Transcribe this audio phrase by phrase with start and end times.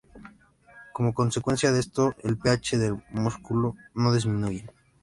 [0.93, 4.65] Como consecuencia de esto el pH del músculo no disminuye.